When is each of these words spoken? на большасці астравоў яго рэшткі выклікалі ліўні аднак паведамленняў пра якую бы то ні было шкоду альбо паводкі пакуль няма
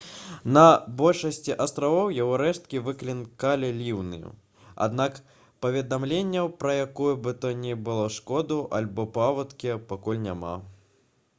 на 0.55 0.61
большасці 0.99 1.55
астравоў 1.65 2.07
яго 2.19 2.37
рэшткі 2.41 2.79
выклікалі 2.87 3.69
ліўні 3.81 4.19
аднак 4.85 5.19
паведамленняў 5.65 6.49
пра 6.63 6.73
якую 6.85 7.13
бы 7.27 7.33
то 7.43 7.51
ні 7.59 7.77
было 7.91 8.07
шкоду 8.17 8.57
альбо 8.79 9.05
паводкі 9.19 9.77
пакуль 9.93 10.25
няма 10.27 10.55